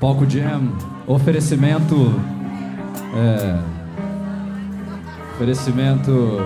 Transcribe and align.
Palco 0.00 0.24
Jam, 0.26 0.72
oferecimento. 1.06 1.94
É, 3.14 3.60
oferecimento. 5.34 6.38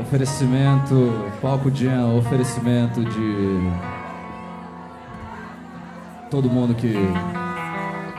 Oferecimento. 0.00 1.12
Palco 1.40 1.70
Jam, 1.72 2.18
oferecimento 2.18 3.04
de. 3.04 3.70
Todo 6.28 6.50
mundo 6.50 6.74
que 6.74 6.88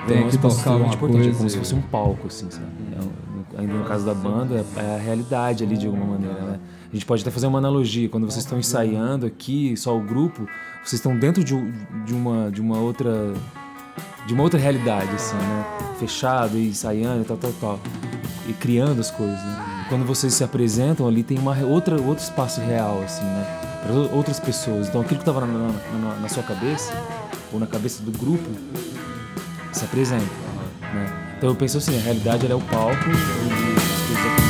vem 0.07 0.25
aqui 0.25 0.37
tocar 0.37 0.71
alguma 0.71 0.95
coisa. 0.95 1.33
Como 1.33 1.49
se 1.49 1.57
fosse 1.57 1.75
um 1.75 1.81
palco, 1.81 2.27
assim, 2.27 2.49
sabe? 2.49 2.67
É, 2.93 3.59
ainda 3.59 3.73
no 3.73 3.83
caso 3.83 4.05
da 4.05 4.13
banda, 4.13 4.65
é 4.77 4.95
a 4.95 4.99
realidade 4.99 5.65
ali 5.65 5.75
de 5.75 5.87
alguma 5.87 6.05
maneira, 6.05 6.39
né? 6.39 6.59
A 6.89 6.93
gente 6.93 7.05
pode 7.05 7.23
até 7.23 7.31
fazer 7.31 7.47
uma 7.47 7.57
analogia. 7.57 8.07
Quando 8.07 8.23
vocês 8.23 8.45
estão 8.45 8.57
ensaiando 8.57 9.25
aqui, 9.25 9.75
só 9.75 9.97
o 9.97 10.01
grupo, 10.01 10.47
vocês 10.81 10.93
estão 10.93 11.17
dentro 11.17 11.43
de, 11.43 11.53
de, 12.05 12.13
uma, 12.13 12.49
de 12.49 12.61
uma 12.61 12.77
outra 12.79 13.33
de 14.25 14.33
uma 14.33 14.43
outra 14.43 14.59
realidade, 14.59 15.09
assim, 15.13 15.35
né? 15.35 15.65
Fechado 15.99 16.57
e 16.57 16.69
ensaiando 16.69 17.21
e 17.21 17.25
tal, 17.25 17.37
tal, 17.37 17.53
tal. 17.59 17.79
E 18.47 18.53
criando 18.53 18.99
as 18.99 19.11
coisas, 19.11 19.39
né? 19.39 19.85
Quando 19.89 20.05
vocês 20.05 20.33
se 20.33 20.43
apresentam 20.43 21.07
ali, 21.07 21.23
tem 21.23 21.37
uma 21.37 21.57
outra, 21.59 21.99
outro 22.01 22.23
espaço 22.23 22.61
real, 22.61 23.01
assim, 23.03 23.23
né? 23.23 23.45
Para 23.83 23.93
outras 24.15 24.39
pessoas. 24.39 24.87
Então 24.87 25.01
aquilo 25.01 25.19
que 25.19 25.29
estava 25.29 25.45
na, 25.45 25.47
na, 25.47 26.15
na, 26.21 26.29
sua 26.29 26.43
cabeça, 26.43 26.93
ou 27.51 27.59
na 27.59 27.67
cabeça 27.67 28.01
do 28.03 28.11
grupo, 28.11 28.49
se 29.71 29.83
apresenta, 29.83 30.23
né? 30.93 31.33
Então 31.37 31.49
eu 31.49 31.55
penso 31.55 31.77
assim, 31.77 31.97
a 31.97 32.01
realidade 32.01 32.49
é 32.49 32.55
o 32.55 32.61
palco 32.61 32.93
onde 32.93 33.75
as 33.75 34.07
coisas 34.07 34.40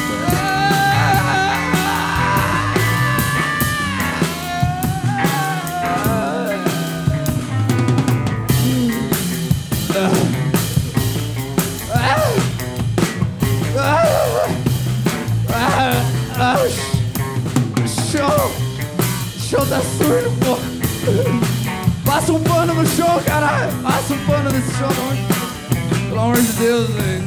Passa 24.11 24.23
um 24.23 24.25
pano 24.25 24.49
nesse 24.51 24.71
não. 24.73 26.09
Pelo 26.09 26.19
amor 26.19 26.41
de 26.41 26.51
Deus, 26.53 26.89
velho. 26.89 27.23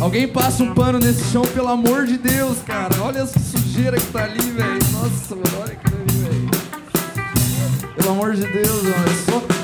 Alguém 0.00 0.26
passa 0.26 0.64
um 0.64 0.74
pano 0.74 0.98
nesse 0.98 1.30
chão, 1.30 1.42
pelo 1.42 1.68
amor 1.68 2.04
de 2.04 2.18
Deus, 2.18 2.58
cara. 2.66 3.00
Olha 3.00 3.20
essa 3.20 3.38
sujeira 3.38 3.96
que 3.96 4.06
tá 4.06 4.24
ali, 4.24 4.40
velho. 4.40 4.80
Nossa, 4.92 5.36
olha 5.60 5.72
aquilo 5.72 6.02
ali, 6.02 6.18
velho. 6.18 6.50
Pelo 7.94 8.10
amor 8.10 8.34
de 8.34 8.44
Deus, 8.44 8.82
mano. 8.82 9.04
É 9.06 9.30
só 9.30 9.61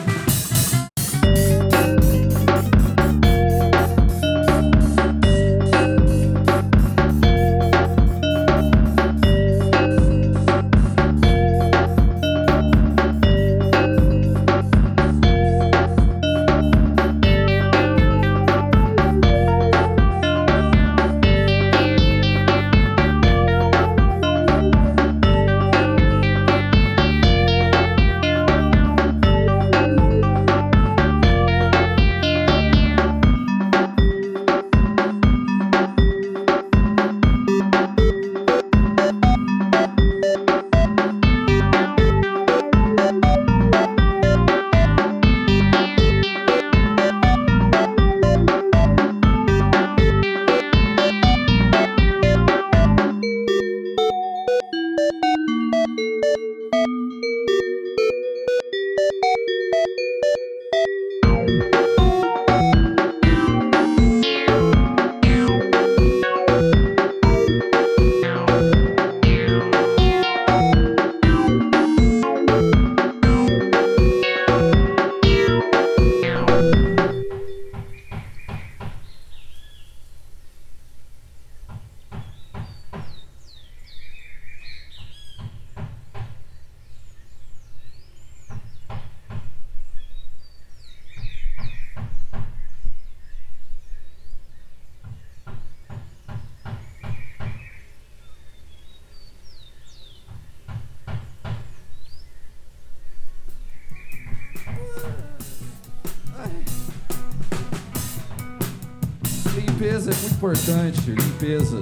Limpeza 109.78 110.10
é 110.10 110.14
muito 110.14 110.34
importante, 110.34 111.00
limpeza. 111.08 111.78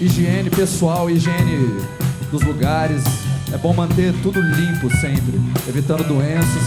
Higiene 0.00 0.48
pessoal, 0.48 1.10
higiene 1.10 1.78
dos 2.30 2.40
lugares. 2.40 3.02
É 3.52 3.58
bom 3.58 3.74
manter 3.74 4.14
tudo 4.22 4.40
limpo 4.40 4.88
sempre, 4.96 5.38
evitando 5.68 6.04
doenças. 6.04 6.62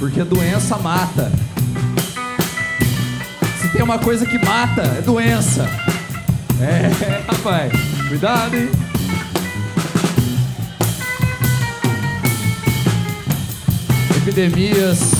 Porque 0.00 0.24
doença 0.24 0.76
mata. 0.78 1.30
Se 3.62 3.68
tem 3.68 3.84
uma 3.84 4.00
coisa 4.00 4.26
que 4.26 4.44
mata, 4.44 4.82
é 4.82 5.00
doença. 5.00 5.70
É, 6.60 6.90
rapaz, 7.30 7.72
cuidado, 8.08 8.56
hein? 8.56 8.70
Epidemias, 14.16 15.17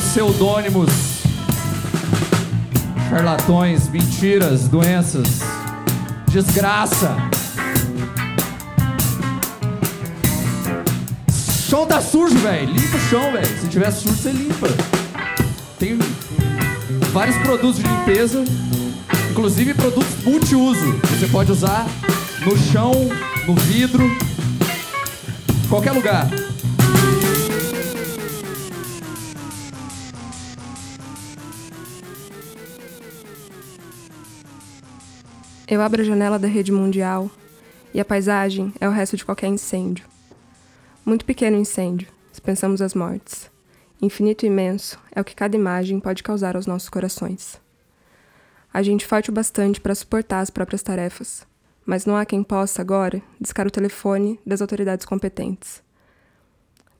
pseudônimos, 0.00 0.90
charlatões, 3.08 3.88
mentiras, 3.88 4.68
doenças, 4.68 5.40
desgraça. 6.28 7.16
Chão 11.68 11.86
tá 11.86 12.00
sujo, 12.00 12.36
velho. 12.38 12.72
Limpa 12.72 12.96
o 12.96 13.00
chão, 13.08 13.32
velho. 13.32 13.60
Se 13.60 13.68
tiver 13.68 13.90
sujo, 13.90 14.14
você 14.14 14.30
limpa. 14.30 14.68
Tem 15.78 15.98
vários 17.12 17.36
produtos 17.38 17.76
de 17.76 17.82
limpeza, 17.82 18.44
inclusive 19.30 19.74
produtos 19.74 20.24
multiuso. 20.24 21.00
Você 21.10 21.26
pode 21.26 21.50
usar 21.50 21.86
no 22.44 22.56
chão, 22.56 22.92
no 23.46 23.54
vidro, 23.54 24.04
qualquer 25.68 25.92
lugar. 25.92 26.28
Eu 35.68 35.82
abro 35.82 36.00
a 36.00 36.04
janela 36.04 36.38
da 36.38 36.46
rede 36.46 36.70
mundial 36.70 37.28
e 37.92 37.98
a 37.98 38.04
paisagem 38.04 38.72
é 38.80 38.88
o 38.88 38.92
resto 38.92 39.16
de 39.16 39.24
qualquer 39.24 39.48
incêndio. 39.48 40.06
Muito 41.04 41.24
pequeno 41.24 41.56
incêndio, 41.56 42.06
se 42.32 42.40
pensamos 42.40 42.80
as 42.80 42.94
mortes. 42.94 43.50
Infinito 44.00 44.44
e 44.44 44.46
imenso 44.46 44.96
é 45.10 45.20
o 45.20 45.24
que 45.24 45.34
cada 45.34 45.56
imagem 45.56 45.98
pode 45.98 46.22
causar 46.22 46.54
aos 46.54 46.68
nossos 46.68 46.88
corações. 46.88 47.60
A 48.72 48.80
gente 48.80 49.04
forte 49.04 49.30
o 49.30 49.32
bastante 49.32 49.80
para 49.80 49.94
suportar 49.96 50.38
as 50.38 50.50
próprias 50.50 50.84
tarefas, 50.84 51.44
mas 51.84 52.06
não 52.06 52.16
há 52.16 52.24
quem 52.24 52.44
possa, 52.44 52.80
agora, 52.80 53.20
discar 53.40 53.66
o 53.66 53.70
telefone 53.70 54.38
das 54.46 54.62
autoridades 54.62 55.04
competentes. 55.04 55.82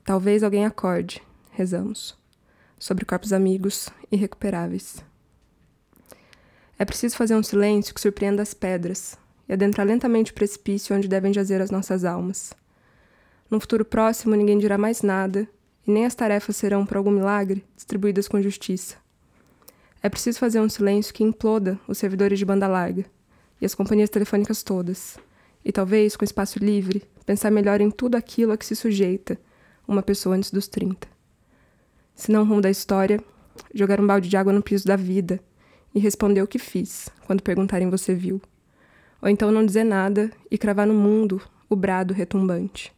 Talvez 0.03 0.43
alguém 0.43 0.65
acorde, 0.65 1.23
rezamos, 1.51 2.17
sobre 2.77 3.05
corpos 3.05 3.31
amigos 3.31 3.87
irrecuperáveis. 4.11 5.06
É 6.79 6.85
preciso 6.85 7.17
fazer 7.17 7.35
um 7.35 7.41
silêncio 7.41 7.93
que 7.93 7.99
surpreenda 7.99 8.43
as 8.43 8.53
pedras 8.53 9.17
e 9.49 9.53
adentrar 9.53 9.87
lentamente 9.87 10.31
o 10.31 10.35
precipício 10.35 10.95
onde 10.95 11.07
devem 11.07 11.33
jazer 11.33 11.59
as 11.59 11.71
nossas 11.71 12.05
almas. 12.05 12.53
Num 13.49 13.59
futuro 13.59 13.83
próximo, 13.83 14.35
ninguém 14.35 14.59
dirá 14.59 14.77
mais 14.77 15.01
nada, 15.01 15.47
e 15.87 15.91
nem 15.91 16.05
as 16.05 16.13
tarefas 16.13 16.55
serão, 16.55 16.85
por 16.85 16.97
algum 16.97 17.09
milagre, 17.09 17.65
distribuídas 17.75 18.27
com 18.27 18.41
justiça. 18.41 18.95
É 20.03 20.09
preciso 20.09 20.37
fazer 20.37 20.59
um 20.59 20.69
silêncio 20.69 21.13
que 21.13 21.23
imploda 21.23 21.79
os 21.87 21.97
servidores 21.97 22.37
de 22.37 22.45
banda 22.45 22.67
larga 22.67 23.05
e 23.59 23.65
as 23.65 23.73
companhias 23.73 24.09
telefônicas 24.09 24.61
todas, 24.61 25.17
e 25.65 25.71
talvez, 25.71 26.15
com 26.15 26.23
espaço 26.23 26.59
livre, 26.59 27.03
pensar 27.25 27.49
melhor 27.49 27.81
em 27.81 27.89
tudo 27.89 28.15
aquilo 28.15 28.51
a 28.51 28.57
que 28.57 28.65
se 28.65 28.75
sujeita 28.75 29.39
uma 29.87 30.03
pessoa 30.03 30.35
antes 30.35 30.51
dos 30.51 30.67
30. 30.67 31.07
Se 32.13 32.31
não 32.31 32.45
rumo 32.45 32.61
da 32.61 32.69
história, 32.69 33.19
jogar 33.73 33.99
um 33.99 34.05
balde 34.05 34.29
de 34.29 34.37
água 34.37 34.53
no 34.53 34.61
piso 34.61 34.85
da 34.85 34.95
vida 34.95 35.39
e 35.97 35.99
responder 35.99 36.43
o 36.43 36.47
que 36.47 36.59
fiz 36.59 37.09
quando 37.25 37.41
perguntarem 37.41 37.89
você 37.89 38.13
viu. 38.13 38.39
Ou 39.19 39.27
então 39.27 39.51
não 39.51 39.65
dizer 39.65 39.83
nada 39.83 40.31
e 40.49 40.55
cravar 40.55 40.85
no 40.85 40.93
mundo 40.93 41.41
o 41.67 41.75
brado 41.75 42.13
retumbante. 42.13 42.93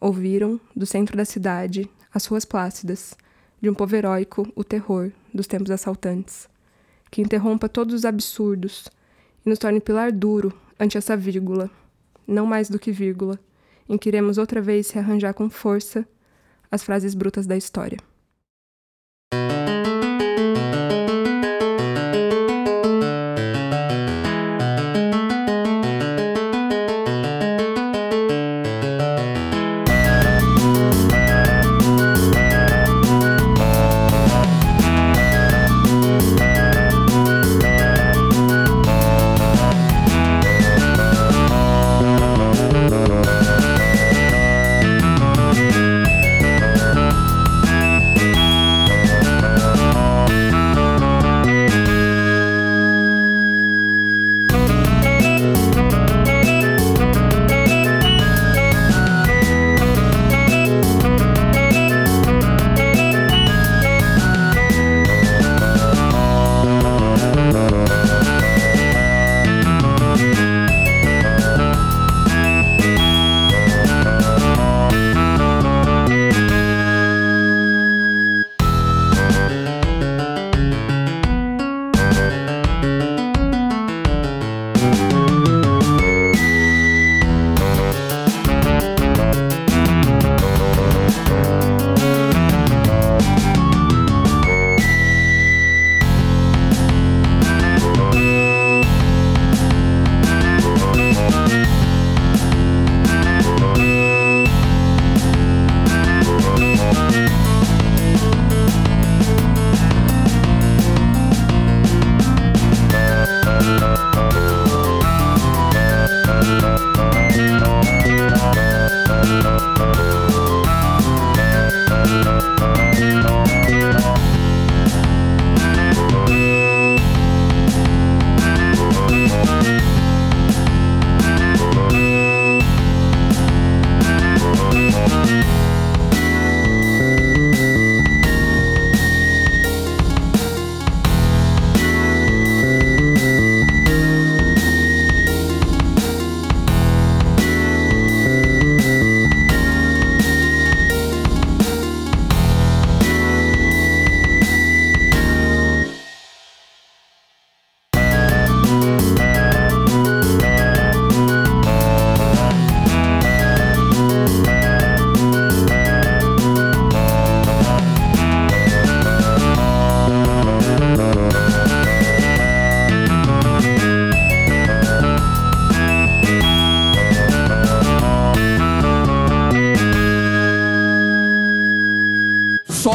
Ouviram, 0.00 0.60
do 0.74 0.84
centro 0.84 1.16
da 1.16 1.24
cidade, 1.24 1.88
as 2.12 2.26
ruas 2.26 2.44
plácidas, 2.44 3.14
de 3.60 3.70
um 3.70 3.74
povo 3.74 3.94
heróico, 3.94 4.50
o 4.56 4.64
terror 4.64 5.12
dos 5.32 5.46
tempos 5.46 5.70
assaltantes, 5.70 6.48
que 7.12 7.22
interrompa 7.22 7.68
todos 7.68 7.94
os 7.94 8.04
absurdos 8.04 8.88
e 9.46 9.48
nos 9.48 9.60
torne 9.60 9.80
pilar 9.80 10.10
duro 10.10 10.52
ante 10.80 10.98
essa 10.98 11.16
vírgula, 11.16 11.70
não 12.26 12.44
mais 12.44 12.68
do 12.68 12.78
que 12.78 12.90
vírgula, 12.90 13.38
em 13.88 13.96
que 13.96 14.08
iremos 14.08 14.36
outra 14.36 14.60
vez 14.60 14.90
rearranjar 14.90 15.32
com 15.32 15.48
força 15.48 16.04
as 16.72 16.82
frases 16.82 17.14
brutas 17.14 17.46
da 17.46 17.56
história. 17.56 17.98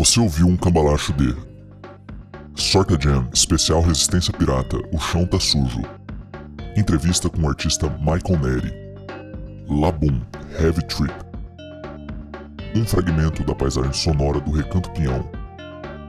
Você 0.00 0.18
ouviu 0.18 0.46
um 0.46 0.56
cambalacho 0.56 1.12
de 1.12 1.36
Sorta 2.54 2.98
Jam, 2.98 3.28
especial 3.34 3.82
Resistência 3.82 4.32
Pirata, 4.32 4.78
O 4.90 4.98
Chão 4.98 5.26
Tá 5.26 5.38
Sujo. 5.38 5.82
Entrevista 6.74 7.28
com 7.28 7.42
o 7.42 7.48
artista 7.50 7.86
Michael 7.98 8.40
Neri. 8.40 8.72
Labum, 9.68 10.22
Heavy 10.58 10.82
Trip. 10.86 11.12
Um 12.74 12.86
fragmento 12.86 13.44
da 13.44 13.54
paisagem 13.54 13.92
sonora 13.92 14.40
do 14.40 14.52
Recanto 14.52 14.90
Pinhão. 14.92 15.30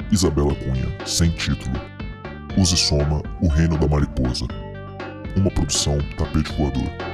Isabela 0.09 0.55
Cunha, 0.55 0.87
sem 1.05 1.29
título. 1.31 1.77
Use 2.57 2.77
Soma, 2.77 3.21
O 3.41 3.49
Reino 3.49 3.77
da 3.77 3.89
Mariposa. 3.89 4.45
Uma 5.35 5.51
produção 5.51 5.97
tapete 6.17 6.53
voador. 6.53 7.10